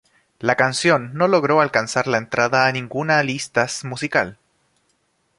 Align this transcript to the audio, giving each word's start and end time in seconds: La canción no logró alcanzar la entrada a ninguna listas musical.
La 0.39 0.55
canción 0.55 1.13
no 1.13 1.27
logró 1.27 1.61
alcanzar 1.61 2.07
la 2.07 2.17
entrada 2.17 2.65
a 2.65 2.71
ninguna 2.71 3.21
listas 3.21 3.83
musical. 3.85 4.39